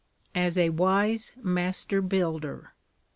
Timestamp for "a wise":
0.57-1.31